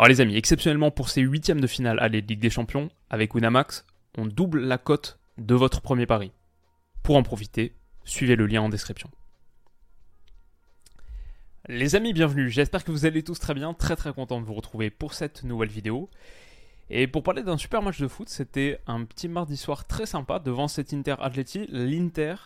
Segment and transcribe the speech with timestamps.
[0.00, 3.34] Alors les amis, exceptionnellement pour ces huitièmes de finale à de Ligue des Champions, avec
[3.34, 3.84] Winamax,
[4.16, 6.32] on double la cote de votre premier pari.
[7.02, 9.10] Pour en profiter, suivez le lien en description.
[11.68, 12.48] Les amis, bienvenue.
[12.48, 13.74] J'espère que vous allez tous très bien.
[13.74, 16.08] Très très content de vous retrouver pour cette nouvelle vidéo.
[16.88, 20.38] Et pour parler d'un super match de foot, c'était un petit mardi soir très sympa
[20.38, 21.66] devant cet Inter Atleti.
[21.68, 22.36] L'Inter,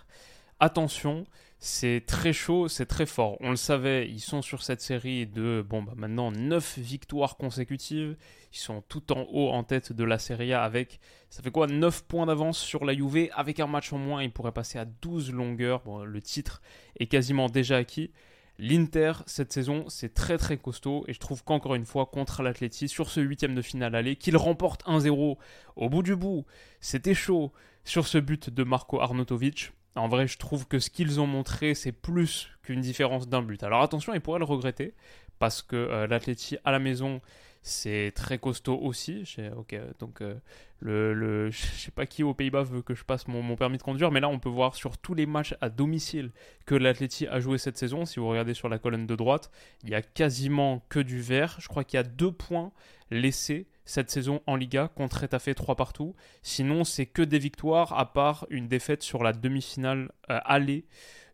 [0.64, 1.26] attention,
[1.58, 3.36] c'est très chaud, c'est très fort.
[3.40, 8.16] On le savait, ils sont sur cette série de, bon, bah maintenant 9 victoires consécutives.
[8.52, 11.66] Ils sont tout en haut en tête de la Serie A avec, ça fait quoi,
[11.66, 13.30] 9 points d'avance sur la Juve.
[13.34, 15.82] Avec un match en moins, ils pourraient passer à 12 longueurs.
[15.84, 16.60] Bon, le titre
[16.98, 18.10] est quasiment déjà acquis.
[18.58, 22.88] L'Inter, cette saison, c'est très très costaud et je trouve qu'encore une fois, contre l'Atleti,
[22.88, 25.36] sur ce huitième de finale aller, qu'il remporte 1-0
[25.76, 26.44] au bout du bout,
[26.80, 27.52] c'était chaud
[27.84, 29.72] sur ce but de Marco Arnautovic.
[29.96, 33.62] En vrai, je trouve que ce qu'ils ont montré, c'est plus qu'une différence d'un but.
[33.62, 34.94] Alors attention, ils pourraient le regretter,
[35.38, 37.20] parce que euh, à la maison,
[37.66, 39.24] c'est très costaud aussi.
[39.56, 40.34] Ok, donc euh,
[40.80, 43.82] le, le, je sais pas qui aux Pays-Bas veut que je passe mon, permis de
[43.82, 46.30] conduire, mais là on peut voir sur tous les matchs à domicile
[46.66, 48.04] que l'Atleti a joué cette saison.
[48.04, 49.50] Si vous regardez sur la colonne de droite,
[49.82, 51.56] il y a quasiment que du vert.
[51.58, 52.70] Je crois qu'il y a deux points
[53.10, 56.14] laissés cette saison en Liga contre fait 3 partout.
[56.42, 60.84] Sinon, c'est que des victoires à part une défaite sur la demi-finale euh, aller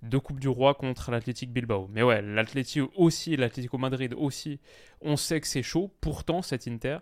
[0.02, 1.88] de Coupe du Roi contre l'Athletic Bilbao.
[1.92, 4.60] Mais ouais, l'Athletic aussi, l'Atlético Madrid aussi,
[5.00, 5.90] on sait que c'est chaud.
[6.00, 6.98] Pourtant, cet Inter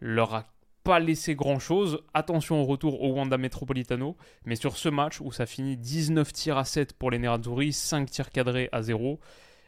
[0.00, 0.46] leur a
[0.82, 2.02] pas laissé grand chose.
[2.14, 4.16] Attention au retour au Wanda Metropolitano.
[4.44, 8.10] Mais sur ce match où ça finit 19 tirs à 7 pour les Nerazzurri, 5
[8.10, 9.20] tirs cadrés à 0,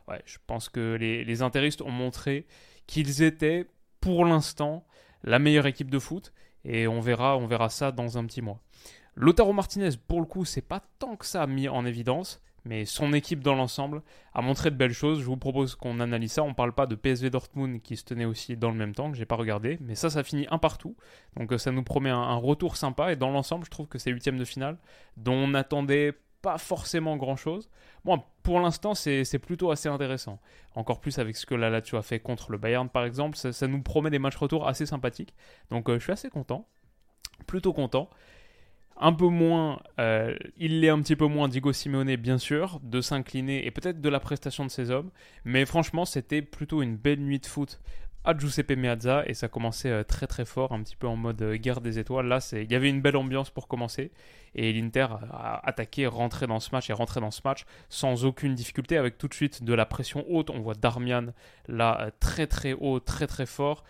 [0.08, 2.46] ouais, je pense que les, les interistes ont montré
[2.86, 3.66] qu'ils étaient,
[4.00, 4.86] pour l'instant,
[5.22, 6.32] la meilleure équipe de foot.
[6.64, 8.60] Et on verra, on verra ça dans un petit mois.
[9.14, 13.12] Lotaro Martinez, pour le coup, c'est pas tant que ça mis en évidence mais son
[13.12, 14.02] équipe dans l'ensemble
[14.34, 15.20] a montré de belles choses.
[15.20, 16.42] Je vous propose qu'on analyse ça.
[16.42, 19.10] On ne parle pas de PSV Dortmund qui se tenait aussi dans le même temps,
[19.10, 20.96] que j'ai pas regardé, mais ça, ça finit un partout.
[21.36, 23.12] Donc euh, ça nous promet un, retour sympa.
[23.12, 24.78] Et dans l'ensemble, je trouve que c'est huitième de finale,
[25.16, 27.68] dont on n'attendait pas forcément grand chose.
[28.04, 30.40] Bon, pour l'instant, c'est plutôt assez intéressant.
[30.74, 33.36] Encore plus avec ce que la Lazio a fait contre le Bayern, par exemple.
[33.36, 35.34] Ça, nous promet des matchs retour assez sympathiques.
[35.70, 36.66] Donc euh, je suis assez content.
[37.46, 38.08] Plutôt content
[38.96, 43.00] un peu moins, euh, il l'est un petit peu moins Diego Simeone bien sûr, de
[43.00, 45.10] s'incliner et peut-être de la prestation de ses hommes,
[45.44, 47.80] mais franchement c'était plutôt une belle nuit de foot
[48.24, 51.42] à Giuseppe Meazza et ça commençait euh, très très fort, un petit peu en mode
[51.42, 52.26] euh, guerre des étoiles.
[52.26, 54.12] Là, il y avait une belle ambiance pour commencer
[54.54, 58.54] et l'Inter a attaqué, rentré dans ce match et rentré dans ce match sans aucune
[58.54, 60.50] difficulté avec tout de suite de la pression haute.
[60.50, 61.32] On voit Darmian
[61.66, 63.82] là très très haut, très très fort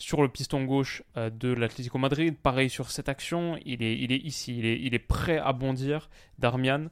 [0.00, 2.36] sur le piston gauche euh, de l'Atlético Madrid.
[2.36, 6.86] Pareil sur cette action, il est, ici, il est, prêt à bondir, Darmian,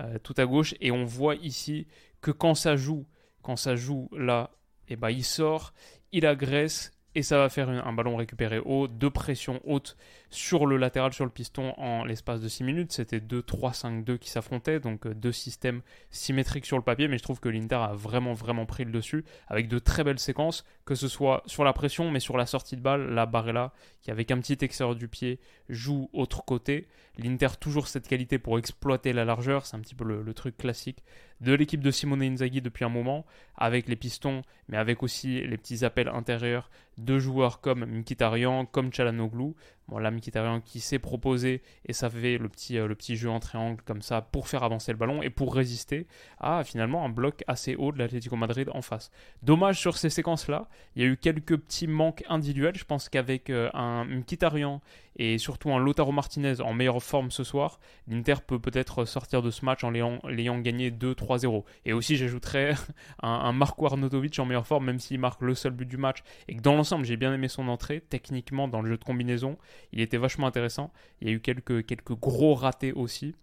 [0.00, 0.74] euh, tout à gauche.
[0.80, 1.86] Et on voit ici
[2.20, 3.06] que quand ça joue,
[3.42, 4.50] quand ça joue là,
[4.88, 5.72] eh ben, il sort,
[6.12, 9.96] il agresse, et ça va faire un ballon récupéré haut, de pression haute
[10.30, 12.92] sur le latéral, sur le piston en l'espace de 6 minutes.
[12.92, 15.80] C'était 2-3-5-2 qui s'affrontaient, donc euh, deux systèmes
[16.10, 19.24] symétriques sur le papier, mais je trouve que l'Inter a vraiment vraiment pris le dessus
[19.48, 22.76] avec de très belles séquences, que ce soit sur la pression, mais sur la sortie
[22.76, 26.88] de balle, la Barella qui avec un petit extérieur du pied joue autre côté.
[27.16, 31.02] L'Inter toujours cette qualité pour exploiter la largeur, c'est un petit peu le, truc classique
[31.40, 33.24] de l'équipe de Simone Inzaghi depuis un moment,
[33.56, 38.92] avec les pistons, mais avec aussi les petits appels intérieurs de joueurs comme Mkhitaryan, comme
[38.92, 39.54] Chalanoglu.
[39.88, 43.30] Bon, là, Mkhitaryan qui s'est proposé et ça fait le petit, euh, le petit jeu
[43.30, 46.06] en triangle comme ça pour faire avancer le ballon et pour résister
[46.38, 49.10] à finalement un bloc assez haut de l'Atlético Madrid en face.
[49.42, 52.76] Dommage sur ces séquences-là, il y a eu quelques petits manques individuels.
[52.76, 54.82] Je pense qu'avec euh, un Mkhitaryan
[55.18, 59.50] et surtout un Lotaro Martinez en meilleure forme ce soir, l'Inter peut peut-être sortir de
[59.50, 61.64] ce match en l'ayant gagné 2-3-0.
[61.86, 62.74] Et aussi, j'ajouterais
[63.22, 66.18] un, un, Marco Arnautovic en meilleure forme, même s'il marque le seul but du match.
[66.46, 69.58] Et que dans l'ensemble, j'ai bien aimé son entrée, techniquement, dans le jeu de combinaison.
[69.92, 70.92] Il était vachement intéressant.
[71.20, 73.34] Il y a eu quelques, quelques gros ratés aussi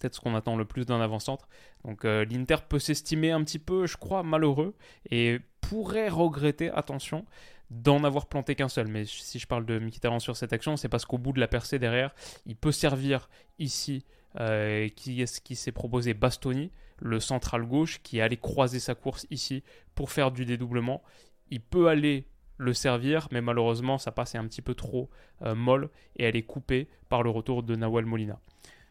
[0.00, 1.48] peut-être ce qu'on attend le plus d'un avant-centre.
[1.84, 4.74] Donc euh, l'Inter peut s'estimer un petit peu, je crois, malheureux
[5.10, 7.26] et pourrait regretter, attention,
[7.70, 8.88] d'en avoir planté qu'un seul.
[8.88, 11.48] Mais si je parle de Mkhitaryan sur cette action, c'est parce qu'au bout de la
[11.48, 12.14] percée derrière,
[12.46, 13.28] il peut servir
[13.58, 14.04] ici
[14.38, 16.14] euh, qui est-ce qui s'est proposé?
[16.14, 19.62] Bastoni, le central gauche, qui allait croiser sa course ici
[19.94, 21.02] pour faire du dédoublement.
[21.50, 22.26] Il peut aller
[22.60, 25.08] le servir, mais malheureusement, ça passe un petit peu trop
[25.42, 28.38] euh, molle et elle est coupée par le retour de Nawal Molina.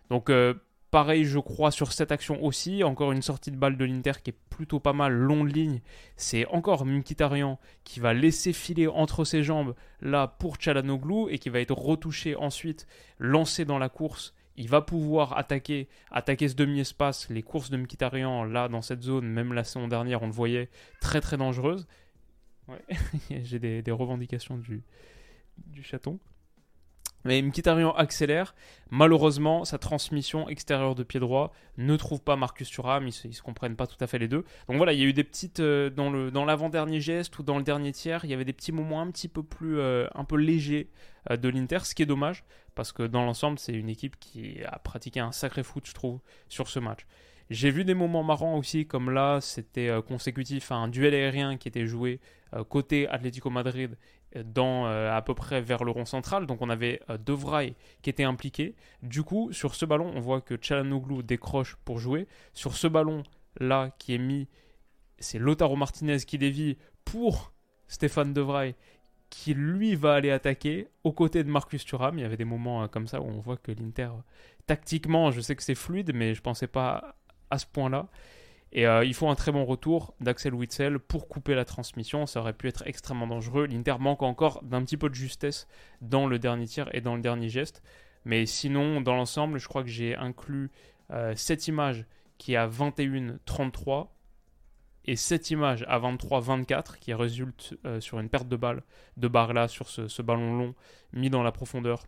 [0.10, 0.56] Donc, euh,
[0.90, 2.84] pareil, je crois, sur cette action aussi.
[2.84, 5.82] Encore une sortie de balle de l'Inter qui est plutôt pas mal, longue ligne.
[6.16, 11.50] C'est encore Mkhitaryan qui va laisser filer entre ses jambes là pour Chalanoglu et qui
[11.50, 12.88] va être retouché ensuite,
[13.20, 17.30] lancé dans la course il va pouvoir attaquer, attaquer ce demi-espace.
[17.30, 20.70] Les courses de Mkhitaryan, là, dans cette zone, même la saison dernière, on le voyait,
[21.00, 21.88] très très dangereuse.
[23.44, 24.84] J'ai des, revendications du,
[25.84, 26.20] chaton.
[27.26, 28.56] Mais Mkhitaryan accélère.
[28.92, 33.04] Malheureusement, sa transmission extérieure de pied droit ne trouve pas Marcus Thuram.
[33.04, 34.46] Ils ne se, comprennent pas tout à fait les deux.
[34.68, 35.60] Donc voilà, il y a eu des petites.
[35.60, 39.02] Euh, dans l'avant-dernier geste ou dans le dernier tiers, il y avait des petits moments
[39.02, 39.80] un petit peu plus.
[39.80, 40.90] Euh, un peu légers
[41.30, 42.46] euh, de l'Inter, ce qui est dommage.
[42.74, 46.22] Parce que dans l'ensemble, c'est une équipe qui a pratiqué un sacré foot, je trouve,
[46.48, 47.06] sur ce match.
[47.50, 51.68] J'ai vu des moments marrants aussi, comme là, c'était consécutif à un duel aérien qui
[51.68, 52.20] était joué
[52.70, 53.98] côté Atlético Madrid
[54.36, 56.46] dans euh, à peu près vers le rond central.
[56.46, 57.36] Donc on avait euh, De
[58.02, 58.76] qui était impliqué.
[59.02, 62.28] Du coup, sur ce ballon, on voit que Chalanoglu décroche pour jouer.
[62.54, 63.24] Sur ce ballon
[63.60, 64.48] là qui est mis,
[65.20, 67.54] c'est Lotaro Martinez qui dévie pour
[67.88, 68.76] Stéphane De Vrij
[69.30, 72.18] qui lui va aller attaquer aux côtés de Marcus Thuram.
[72.18, 74.10] Il y avait des moments euh, comme ça où on voit que l'Inter,
[74.66, 77.16] tactiquement, je sais que c'est fluide, mais je pensais pas
[77.50, 78.08] à ce point-là.
[78.72, 82.26] Et euh, il faut un très bon retour d'Axel Witzel pour couper la transmission.
[82.26, 83.66] Ça aurait pu être extrêmement dangereux.
[83.66, 85.68] L'Inter manque encore d'un petit peu de justesse
[86.02, 87.82] dans le dernier tir et dans le dernier geste.
[88.26, 90.70] Mais sinon, dans l'ensemble, je crois que j'ai inclus
[91.12, 92.06] euh, cette image
[92.38, 94.10] qui est à 21-33
[95.06, 98.84] et cette image à 23-24 qui résulte euh, sur une perte de balle
[99.18, 100.76] de barre là sur ce, ce, ballon long
[101.14, 102.06] mis dans la profondeur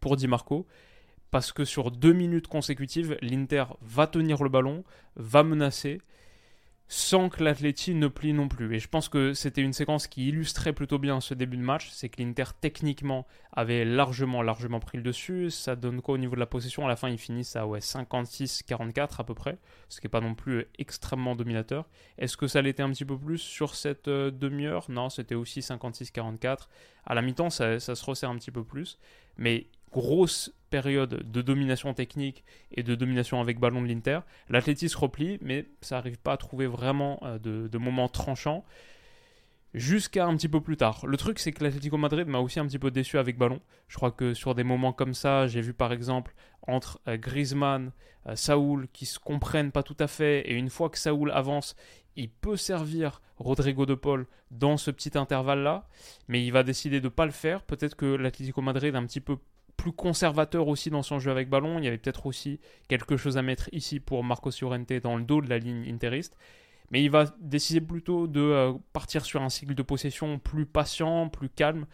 [0.00, 0.66] pour Di Marco
[1.30, 4.84] parce que sur deux minutes consécutives, l'Inter va tenir le ballon,
[5.16, 6.00] va menacer,
[6.92, 8.74] sans que l'Atleti ne plie non plus.
[8.74, 11.88] Et je pense que c'était une séquence qui illustrait plutôt bien ce début de match,
[11.92, 15.50] c'est que l'Inter techniquement avait largement, largement pris le dessus.
[15.50, 16.84] Ça donne quoi au niveau de la possession?
[16.84, 20.20] À la fin, ils finissent à ouais, 56-44 à peu près, ce qui n'est pas
[20.20, 21.88] non plus extrêmement dominateur.
[22.18, 24.86] Est-ce que ça l'était un petit peu plus sur cette euh, demi-heure?
[24.90, 26.66] Non, c'était aussi 56-44.
[27.06, 28.98] À la mi-temps, ça, ça se resserre un petit peu plus.
[29.36, 34.20] Mais grosse période de domination technique et de domination avec ballon de l'Inter.
[34.48, 38.64] L'Atleti se replie, mais ça n'arrive pas à trouver vraiment euh, de, de moments tranchants
[39.74, 41.06] jusqu'à un petit peu plus tard.
[41.06, 43.60] Le truc, c'est que l'Atlético Madrid m'a aussi un petit peu déçu avec ballon.
[43.88, 46.34] Je crois que sur des moments comme ça, j'ai vu par exemple
[46.66, 47.92] entre euh, Griezmann,
[48.26, 51.76] euh, Saoul qui se comprennent pas tout à fait, et une fois que Saoul avance,
[52.16, 55.88] il peut servir Rodrigo de Paul dans ce petit intervalle-là,
[56.28, 57.62] mais il va décider de ne pas le faire.
[57.62, 59.38] Peut-être que l'Atlético Madrid un petit peu
[59.80, 61.78] plus conservateur aussi dans son jeu avec ballon.
[61.78, 65.24] Il y avait peut-être aussi quelque chose à mettre ici pour Marco Llorente dans le
[65.24, 66.36] dos de la ligne interiste.
[66.90, 71.28] Mais il va décider plutôt de euh, partir sur un cycle de possession plus patient,
[71.30, 71.86] plus calme.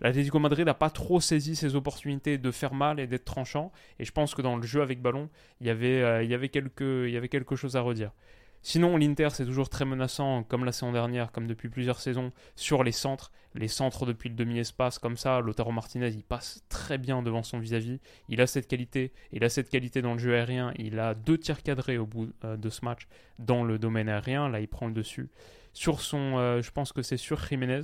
[0.00, 3.72] L'Atlético Madrid n'a pas trop saisi ses opportunités de faire mal et d'être tranchant.
[3.98, 5.30] Et je pense que dans le jeu avec ballon,
[5.62, 8.12] il y avait, euh, il y avait, il y avait quelque chose à redire.
[8.62, 12.84] Sinon, l'Inter, c'est toujours très menaçant, comme la saison dernière, comme depuis plusieurs saisons, sur
[12.84, 13.32] les centres.
[13.54, 17.58] Les centres depuis le demi-espace, comme ça, Lotaro Martinez, il passe très bien devant son
[17.58, 18.00] vis-à-vis.
[18.28, 20.72] Il a cette qualité, il a cette qualité dans le jeu aérien.
[20.76, 23.08] Il a deux tirs cadrés au bout euh, de ce match
[23.38, 24.48] dans le domaine aérien.
[24.48, 25.30] Là, il prend le dessus.
[25.72, 27.82] Sur son, euh, je pense que c'est sur Jiménez,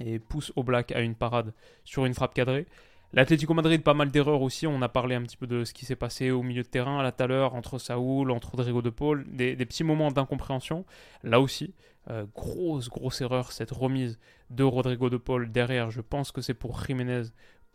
[0.00, 1.52] et pousse au black à une parade
[1.84, 2.66] sur une frappe cadrée.
[3.14, 4.66] L'Atlético Madrid, pas mal d'erreurs aussi.
[4.66, 7.00] On a parlé un petit peu de ce qui s'est passé au milieu de terrain
[7.00, 10.84] là tout à entre Saoul, entre Rodrigo de Paul, des, petits moments d'incompréhension.
[11.22, 11.74] Là aussi,
[12.10, 14.18] euh, grosse, grosse erreur, cette remise
[14.50, 15.92] de Rodrigo de Paul derrière.
[15.92, 17.22] Je pense que c'est pour Jiménez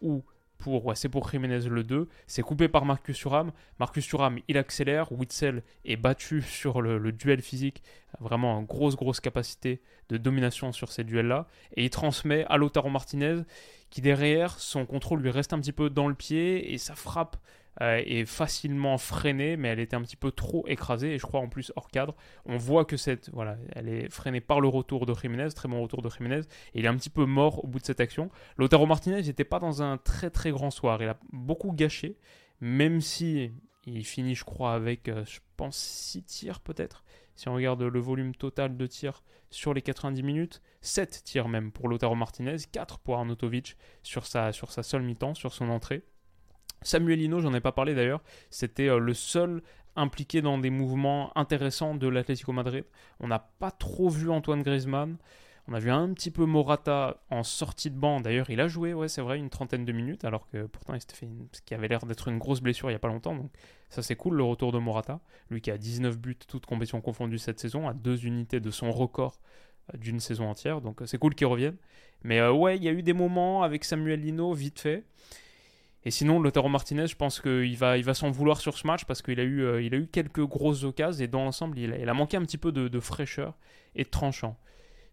[0.02, 0.26] ou
[0.60, 2.08] pour, c'est pour Jiménez le 2.
[2.28, 3.52] C'est coupé par Marcus Thuram.
[3.80, 5.12] Marcus Thuram, il accélère.
[5.12, 7.82] Witzel est battu sur le, duel physique.
[8.20, 11.48] Vraiment une grosse, grosse capacité de domination sur ces duels-là.
[11.76, 13.42] Et il transmet à Lautaro Martinez
[13.90, 17.38] qui derrière, son contrôle lui reste un petit peu dans le pied et sa frappe
[17.82, 21.40] euh, est facilement freinée, mais elle était un petit peu trop écrasée et je crois
[21.40, 22.16] en plus hors cadre.
[22.46, 25.82] On voit que cette, voilà, elle est freinée par le retour de Jiménez, très bon
[25.82, 26.42] retour de Jiménez,
[26.74, 28.30] et il est un petit peu mort au bout de cette action.
[28.58, 32.18] Lautaro Martinez n'était pas dans un très très grand soir, il a beaucoup gâché,
[32.60, 33.52] même si
[33.86, 37.04] il finit, je crois, avec, euh, je pense, 6 tirs peut-être.
[37.36, 41.72] Si on regarde le volume total de tirs sur les 90 minutes, 7 tirs même
[41.72, 46.04] pour Lautaro Martinez, 4 pour Arnautovic sur sa, sur sa seule mi-temps, sur son entrée.
[46.82, 49.62] Samuel Hino, j'en ai pas parlé d'ailleurs, c'était euh, le seul
[49.96, 52.86] impliqué dans des mouvements intéressants de l'Atlético Madrid.
[53.20, 55.18] On n'a pas trop vu Antoine Griezmann.
[55.68, 58.22] On a vu un petit peu Morata en sortie de banc.
[58.22, 61.02] D'ailleurs, il a joué, ouais, c'est vrai, une trentaine de minutes, alors que pourtant il
[61.02, 63.36] s'était fait ce qui avait l'air d'être une grosse blessure il n'y a pas longtemps.
[63.36, 63.52] Donc
[63.90, 65.20] Ça, c'est cool le retour de Morata.
[65.52, 68.92] Lui qui a 19 buts, toutes compétitions confondues cette saison, à deux unités de son
[68.92, 69.40] record
[69.94, 70.82] euh, d'une saison entière.
[70.82, 71.76] Donc, c'est cool qu'il revienne.
[72.24, 75.04] Mais ouais, il y a eu des moments avec Samuel Lino, vite fait.
[76.06, 79.06] Et sinon, Lautaro Martinez, je pense qu'il va, il va s'en vouloir sur ce match
[79.06, 82.14] parce qu'il a, eu, il a eu quelques grosses occasions et dans l'ensemble, il, a
[82.14, 83.58] manqué un petit peu de, de fraîcheur
[83.96, 84.58] et de tranchant.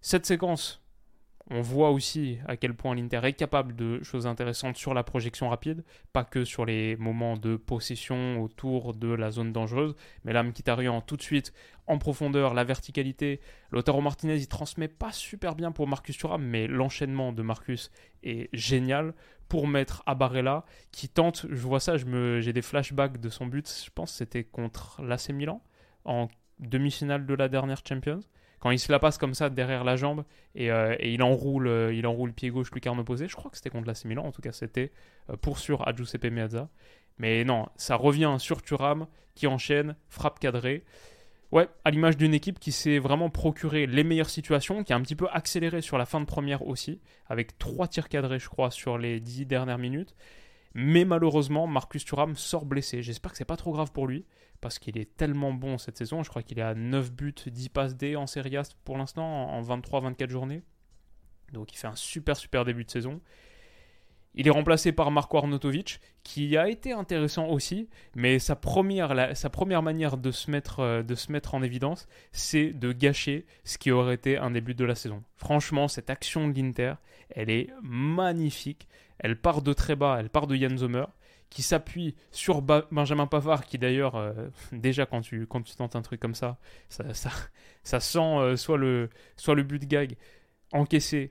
[0.00, 0.81] Cette séquence,
[1.49, 5.49] on voit aussi à quel point l'Inter est capable de choses intéressantes sur la projection
[5.49, 10.43] rapide, pas que sur les moments de possession autour de la zone dangereuse, mais là,
[10.43, 11.52] Mkhitaryan tout de suite
[11.87, 13.40] en profondeur, la verticalité.
[13.71, 17.93] Lautaro Martinez, il transmet pas super bien pour Marcus Thuram, mais l'enchaînement de Marcus
[18.25, 19.14] est génial
[19.48, 23.68] pour mettre à Barella, qui tente, je vois ça, j'ai des flashbacks de son but,
[23.84, 25.62] je pense que c'était contre l'AC Milan,
[26.04, 28.20] en demi-finale de la dernière Champions.
[28.60, 30.24] Quand il se la passe comme ça derrière la jambe
[30.54, 33.68] et, euh, il enroule euh, il enroule pied gauche lucarne opposé je crois que c'était
[33.68, 34.92] contre l'AC Milan en tout cas c'était
[35.30, 36.68] euh, pour sûr à Giuseppe Meazza.
[37.18, 40.84] Mais non ça revient sur Thuram qui enchaîne frappe cadrée
[41.52, 45.00] ouais à l'image d'une équipe qui s'est vraiment procuré les meilleures situations qui a un
[45.00, 48.70] petit peu accéléré sur la fin de première aussi avec trois tirs cadrés je crois
[48.70, 50.14] sur les dix dernières minutes
[50.78, 53.00] mais malheureusement, Marcus Thuram sort blessé.
[53.02, 54.26] J'espère que c'est pas trop grave pour lui,
[54.60, 56.22] parce qu'il est tellement bon cette saison.
[56.22, 59.24] Je crois qu'il est à 9 buts, 10 passes D en Serie A pour l'instant,
[59.24, 60.62] en 23-24 journées.
[61.54, 63.22] Donc il fait un super super début de saison.
[64.37, 69.14] Il est remplacé par Marco Arnautovic, qui a été intéressant aussi, mais sa première,
[69.83, 73.90] manière de se, mettre, euh, de se mettre en évidence, c'est de gâcher ce qui
[73.90, 75.23] aurait été un début de la saison.
[75.37, 76.95] Franchement, cette action de l'Inter,
[77.31, 78.88] elle est magnifique.
[79.19, 81.07] Elle part de très bas, elle part de Jan Sommer,
[81.49, 84.33] qui s'appuie sur Benjamin Pavard, qui d'ailleurs, euh,
[84.73, 86.59] déjà quand tu, quand tu tentes un truc comme ça,
[86.90, 90.16] ça, sent euh, soit, le, soit le but gag
[90.73, 91.31] encaissé,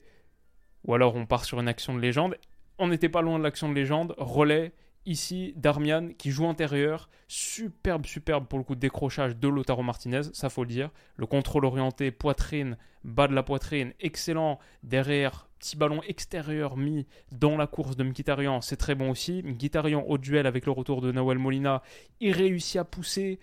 [0.86, 2.36] ou alors on part sur une action de légende
[2.78, 4.14] on n'était pas loin de l'action de légende.
[4.18, 4.74] Relais,
[5.06, 7.10] ici, Darmian qui joue intérieur.
[7.28, 10.92] Superbe, superbe pour le coup de décrochage de Lotaro Martinez, ça faut le dire.
[11.16, 14.60] Le contrôle orienté, poitrine, bas de la poitrine, excellent.
[14.84, 19.42] Derrière, petit ballon extérieur mis dans la course de Mkhitaryan, c'est très bon aussi.
[19.44, 21.82] Mkhitaryan au duel avec le retour de Nawel Molina,
[22.20, 23.40] il réussit à pousser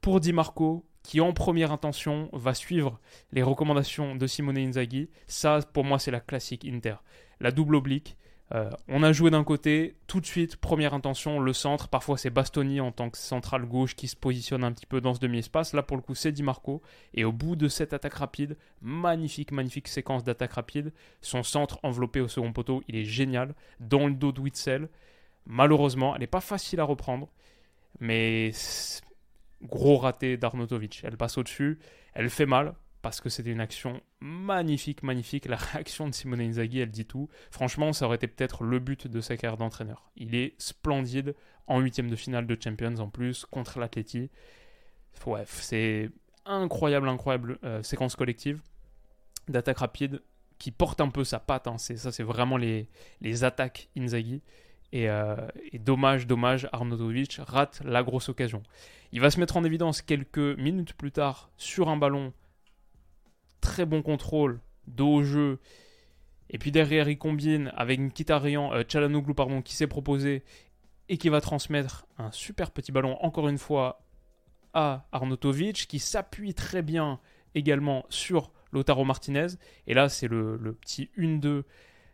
[0.00, 3.00] pour Di Marco qui en première intention va suivre
[3.32, 5.08] les recommandations de Simone Inzaghi.
[5.26, 6.96] Ça, pour moi, c'est la classique Inter.
[7.40, 8.16] La double oblique,
[8.52, 11.88] euh, on a joué d'un côté, tout de suite, première intention, le centre.
[11.88, 15.14] Parfois, c'est Bastoni en tant que central gauche qui se positionne un petit peu dans
[15.14, 15.72] ce demi-espace.
[15.72, 16.82] Là, pour le coup, c'est Di Marco.
[17.14, 20.92] Et au bout de cette attaque rapide, magnifique, magnifique séquence d'attaque rapide.
[21.20, 23.54] Son centre enveloppé au second poteau, il est génial.
[23.78, 24.88] Dans le dos de Witzel.
[25.46, 27.28] Malheureusement, elle n'est pas facile à reprendre.
[28.00, 28.50] Mais
[29.62, 31.02] gros raté d'Arnautovic.
[31.04, 31.78] Elle passe au-dessus.
[32.14, 35.46] Elle fait mal parce que c'était une action magnifique, magnifique.
[35.46, 37.28] La réaction de Simone Inzaghi, elle dit tout.
[37.50, 40.10] Franchement, ça aurait été peut-être le but de sa carrière d'entraîneur.
[40.16, 41.34] Il est splendide
[41.66, 44.30] en huitième de finale de Champions en plus contre l'Atleti.
[45.26, 46.10] Ouais, c'est
[46.44, 48.60] incroyable, incroyable euh, séquence collective
[49.48, 50.22] d'attaque rapide
[50.58, 51.66] qui porte un peu sa patte.
[51.66, 51.78] Hein.
[51.78, 52.88] C'est ça, c'est vraiment les,
[53.44, 54.42] attaques Inzaghi.
[54.92, 55.36] Et, euh,
[55.72, 58.62] et, dommage, dommage, Arnautovic rate la grosse occasion.
[59.12, 62.32] Il va se mettre en évidence quelques minutes plus tard sur un ballon
[63.60, 65.58] très bon contrôle, dos au jeu.
[66.48, 70.42] Et puis derrière, il combine avec Mkhitaryan, euh, Chalanoglu, pardon, qui s'est proposé
[71.08, 74.02] et qui va transmettre un super petit ballon, encore une fois,
[74.74, 77.20] à Arnautovic, qui s'appuie très bien
[77.54, 79.48] également sur Lotaro Martinez.
[79.86, 81.64] Et là, c'est le, le, petit 1-2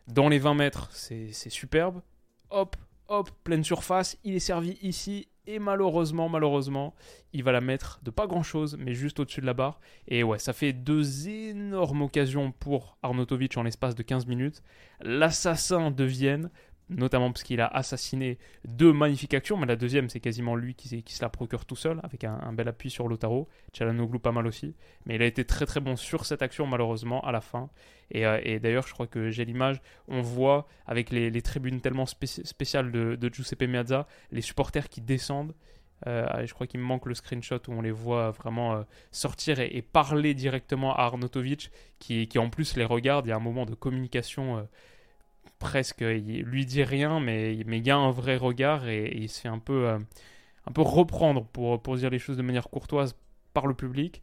[0.07, 2.01] dans les 20 mètres, c'est superbe.
[2.49, 2.75] Hop,
[3.07, 6.93] hop, pleine surface, il est servi ici et malheureusement, malheureusement,
[7.33, 9.79] il va la mettre de pas grand chose, mais juste au-dessus de la barre.
[10.07, 14.61] Et ouais, ça fait deux énormes occasions pour Arnautovic en l'espace de 15 minutes.
[15.01, 16.51] L'assassin de Vienne
[16.89, 21.03] notamment parce qu'il a assassiné deux magnifiques actions, mais la deuxième, c'est quasiment lui qui,
[21.05, 23.47] se la procure tout seul, avec un, bel appui sur Lotaro.
[23.73, 24.75] Chalanoglu pas mal aussi,
[25.05, 27.69] mais il a été très très bon sur cette action, malheureusement, à la fin.
[28.11, 32.91] Et, euh, d'ailleurs, je crois que j'ai l'image, on voit, avec les, tribunes tellement spéciales
[32.91, 35.53] de, Giuseppe Meazza, les supporters qui descendent.
[36.05, 39.59] Euh, je crois qu'il me manque le screenshot où on les voit vraiment euh, sortir
[39.59, 43.25] et, parler directement à Arnautovic, qui, qui, en plus les regarde.
[43.25, 44.67] Il y a un moment de communication
[45.59, 49.29] presque, il lui dit rien, mais, mais il y a un vrai regard et, il
[49.29, 49.99] se fait un peu, euh,
[50.65, 53.15] un peu reprendre pour, pour dire les choses de manière courtoise
[53.53, 54.21] par le public.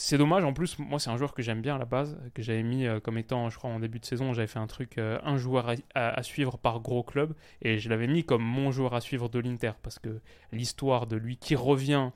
[0.00, 2.40] C'est dommage, en plus, moi c'est un joueur que j'aime bien à la base, que
[2.40, 4.96] j'avais mis euh, comme étant, je crois en début de saison, j'avais fait un truc,
[4.96, 8.94] euh, un joueur à, suivre par gros club, et je l'avais mis comme mon joueur
[8.94, 10.20] à suivre de l'Inter, parce que
[10.52, 12.10] l'histoire de lui qui revient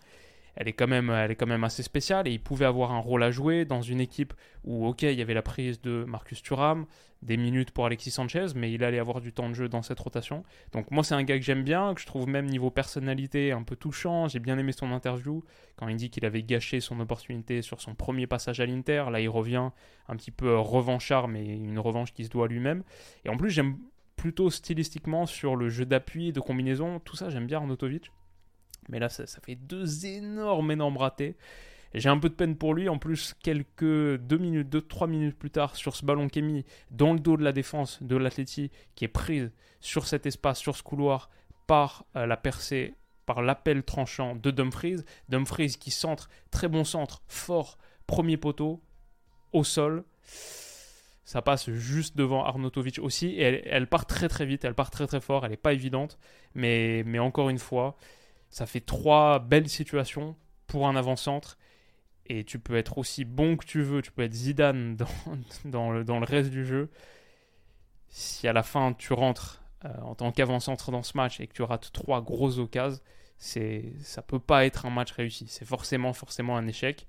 [0.55, 2.99] elle est, quand même, elle est quand même assez spéciale et il pouvait avoir un
[2.99, 6.43] rôle à jouer dans une équipe où, ok, il y avait la prise de Marcus
[6.43, 6.87] Thuram,
[7.23, 10.01] des minutes pour Alexis Sanchez, mais il allait avoir du temps de jeu dans cette
[10.01, 10.45] rotation.
[10.73, 13.63] Donc moi, c'est un gars que j'aime bien, que je trouve même niveau personnalité un
[13.63, 14.29] peu touchant.
[14.29, 15.45] J'ai bien aimé son interview
[15.77, 19.05] quand il dit qu'il avait gâché son opportunité sur son premier passage à l'Inter.
[19.11, 19.71] Là, il revient
[20.09, 22.83] un petit peu revanchard, mais une revanche qui se doit à lui-même.
[23.25, 23.79] Et en plus, j'aime
[24.17, 28.13] plutôt stylistiquement sur le jeu d'appui, de combinaison, tout ça, j'aime bien Arnautovic.
[28.89, 31.37] Mais là, ça, fait deux énormes, énormes ratés.
[31.95, 32.89] J'ai un peu de peine pour lui.
[32.89, 36.43] En plus, quelques deux minutes, deux, trois minutes plus tard, sur ce ballon qui est
[36.43, 40.59] mis dans le dos de la défense de l'Atleti, qui est prise sur cet espace,
[40.59, 41.31] sur ce couloir,
[41.67, 42.95] par euh, la percée,
[43.27, 45.05] par l'appel tranchant de Dumfries.
[45.29, 48.81] Dumfries qui centre, très bon centre, fort, premier poteau,
[49.53, 50.05] au sol.
[51.25, 53.29] Ça passe juste devant Arnautovic aussi.
[53.29, 55.45] Et elle, elle, part très très vite, elle part très très fort.
[55.45, 56.19] Elle n'est pas évidente.
[56.55, 57.97] Mais, mais encore une fois,
[58.53, 60.37] ça fait trois belles situations
[60.69, 61.59] pour un avant-centre.
[62.27, 64.97] Et tu peux être aussi bon que tu veux, tu peux être Zidane
[65.65, 66.91] dans, le, reste du jeu.
[68.09, 71.55] Si à la fin tu rentres euh, en tant qu'avant-centre dans ce match et que
[71.55, 73.01] tu rates trois grosses occasions,
[73.39, 75.47] c'est, ça peut pas être un match réussi.
[75.49, 77.07] C'est forcément un échec.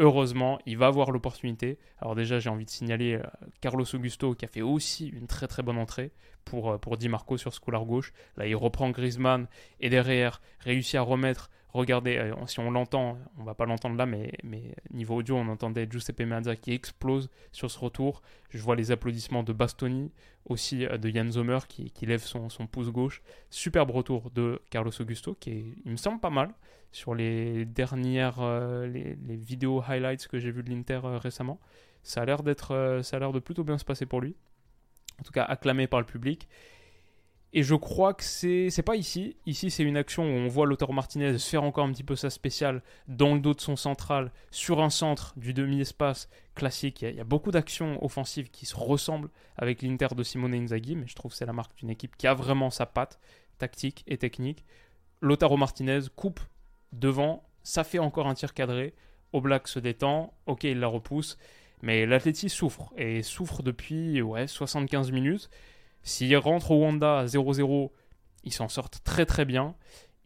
[0.00, 1.76] Heureusement, il va avoir l'opportunité.
[2.00, 3.22] Alors déjà, j'ai envie de signaler euh,
[3.60, 6.12] Carlos Augusto qui a fait aussi une très très bonne entrée
[6.44, 8.12] pour, euh, pour Di Marco sur ce couloir gauche.
[8.36, 9.48] Là, il reprend Griezmann
[9.80, 14.06] et derrière réussit à remettre Regardez, euh, si on l'entend, on va pas l'entendre là,
[14.06, 18.22] mais, mais niveau audio, on entendait Giuseppe Meazza qui explose sur ce retour.
[18.48, 20.10] Je vois les applaudissements de Bastoni,
[20.46, 23.22] aussi euh, de Jan Zomer qui, qui lève son, son, pouce gauche.
[23.50, 26.54] Superbe retour de Carlos Augusto, qui il me semble pas mal
[26.90, 31.60] sur les dernières euh, les, vidéos highlights que j'ai vu de l'Inter récemment.
[32.02, 32.40] Ça a l'air
[33.04, 34.34] ça a l'air de plutôt bien se passer pour lui.
[35.20, 36.48] En tout cas, acclamé par le public.
[37.54, 39.36] Et je crois que c'est pas ici.
[39.46, 42.28] Ici, c'est une action où on voit Lautaro Martinez faire encore un petit peu sa
[42.28, 47.00] spéciale dans le dos de son central, sur un centre du demi-espace classique.
[47.02, 51.06] Il y, a, beaucoup d'actions offensives qui se ressemblent avec l'Inter de Simone Inzaghi, mais
[51.06, 53.18] je trouve que c'est la marque d'une équipe qui a vraiment sa patte
[53.56, 54.64] tactique et technique.
[55.22, 56.40] Lautaro Martinez coupe
[56.92, 58.94] devant, ça fait encore un tir cadré.
[59.32, 61.38] Oblak se détend, ok, il la repousse,
[61.82, 65.48] mais l'Atleti souffre et souffre depuis ouais, 75 minutes.
[66.08, 67.90] S'ils rentrent au Wanda 0-0,
[68.42, 69.74] ils s'en sortent très très bien.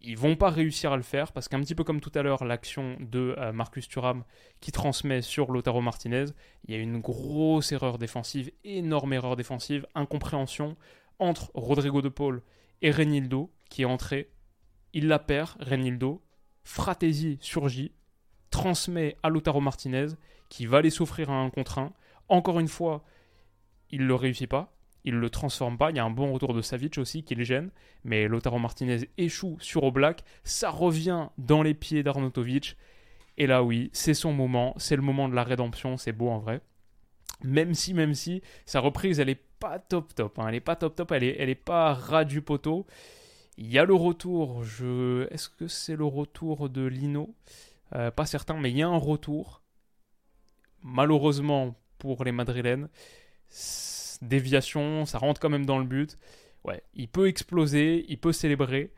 [0.01, 2.45] Ils vont pas réussir à le faire parce qu'un petit peu comme tout à l'heure,
[2.45, 4.23] l'action de euh, Marcus Thuram
[4.61, 6.27] qui transmet sur Lotaro Martinez,
[6.65, 10.77] il y a une grosse erreur défensive, énorme erreur défensive, incompréhension
[11.19, 12.43] entre Rodrigo de Paul
[12.81, 14.31] et Renildo qui est entré.
[14.93, 16.23] Il la perd, Renildo.
[16.63, 17.91] Fratesi surgit,
[18.51, 20.15] transmet à Lotaro Martinez
[20.49, 21.93] qui va les souffrir à un contre un.
[22.29, 23.03] Encore une fois,
[23.91, 24.73] il ne le réussit pas
[25.05, 25.91] il le transforme pas.
[25.91, 27.71] Il y a un bon retour de Savic aussi qui le gêne,
[28.05, 30.25] mais Lotaro Martinez échoue sur Oblak.
[30.45, 32.77] Ça revient dans les pieds d'Arnautovic.
[33.39, 36.39] Et là, oui, c'est son moment, c'est le moment de la rédemption, c'est beau en
[36.39, 36.61] vrai.
[37.43, 40.39] Même si, même si, sa reprise, elle est pas top top.
[40.39, 40.49] Hein.
[40.49, 42.87] Elle est pas top top, elle est, elle est pas ras du poteau.
[43.57, 45.27] Il y a le retour, je...
[45.33, 47.35] est-ce que c'est le retour de Lino?
[47.95, 49.63] Euh, Pas certain, mais il y a un retour.
[50.83, 52.89] Malheureusement pour les Madrilènes,
[54.23, 56.19] déviation, ça rentre quand même dans le but.
[56.65, 58.93] Ouais, il peut exploser, il peut célébrer.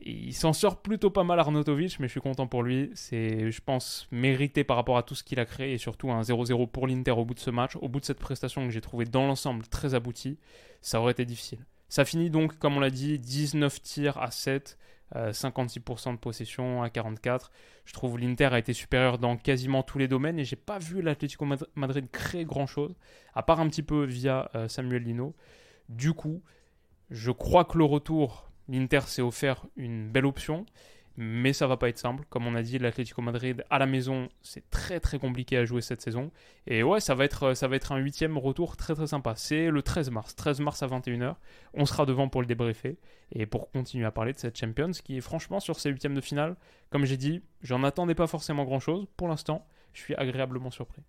[0.00, 2.90] Il s'en sort plutôt pas mal Arnautovic, mais je suis content pour lui.
[2.94, 6.22] C'est, je pense, mérité par rapport à tout ce qu'il a créé et surtout un
[6.22, 8.80] 0-0 pour l'Inter au bout de ce match, au bout de cette prestation que j'ai
[8.80, 10.38] trouvé dans l'ensemble très aboutie.
[10.80, 11.66] Ça aurait été difficile.
[11.88, 14.78] Ça finit donc, comme on l'a dit, 19 tirs à 7,
[15.14, 17.50] 56% euh, de possession à 44.
[17.84, 21.02] Je trouve l'Inter a été supérieur dans quasiment tous les domaines et j'ai pas vu
[21.02, 22.94] l'Atlético Madrid créer grand chose,
[23.34, 25.34] à part un petit peu via euh, Samuel Lino.
[25.88, 26.42] Du coup,
[27.10, 30.66] je crois que le retour, l'Inter s'est offert une belle option
[31.20, 32.24] mais ça va pas être simple.
[32.30, 35.80] Comme on a dit, l'Atlético Madrid à la maison, c'est très très compliqué à jouer
[35.80, 36.30] cette saison.
[36.68, 39.34] Et ouais, ça va être, ça va être un huitième retour très très sympa.
[39.34, 41.34] C'est le 13 mars, 13 mars à 21h.
[41.74, 42.98] On sera devant pour le débriefer
[43.32, 46.20] et pour continuer à parler de cette Champions qui est franchement sur ces huitièmes de
[46.20, 46.54] finale,
[46.90, 49.08] comme j'ai dit, j'en attendais pas forcément grand chose.
[49.16, 51.02] Pour l'instant, je suis agréablement surpris.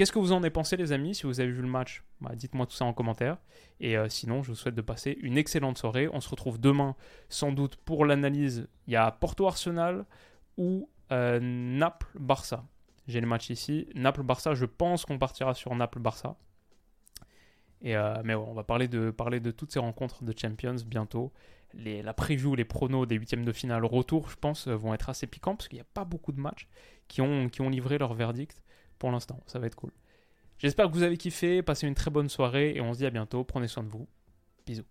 [0.00, 2.34] Qu'est-ce que vous en avez pensé, les amis Si vous avez vu le match, bah,
[2.34, 3.36] dites-moi tout ça en commentaire.
[3.80, 6.08] Et euh, sinon, je vous souhaite de passer une excellente soirée.
[6.10, 6.96] On se retrouve demain,
[7.28, 8.66] sans doute, pour l'analyse.
[8.86, 10.06] Il y a Porto-Arsenal
[10.56, 12.64] ou euh, Naples-Barça.
[13.08, 13.88] J'ai le match ici.
[13.94, 16.38] Naples-Barça, je pense qu'on partira sur Naples-Barça.
[17.84, 21.30] Euh, mais on va parler de, parler de toutes ces rencontres de Champions bientôt.
[21.74, 25.56] La preview, les pronos des huitièmes de finale retour, je pense, vont être assez piquants
[25.56, 26.68] parce qu'il n'y a pas beaucoup de matchs
[27.06, 28.62] qui ont livré leur verdict
[29.00, 29.40] pour l'instant.
[29.46, 29.90] Ça va être cool.
[30.58, 33.10] J'espère que vous avez kiffé, passez une très bonne soirée et on se dit à
[33.10, 33.42] bientôt.
[33.42, 34.06] Prenez soin de vous.
[34.64, 34.84] Bisous.